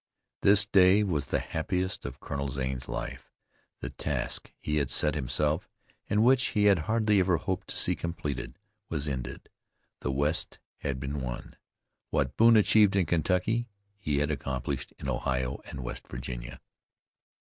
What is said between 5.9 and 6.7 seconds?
and which he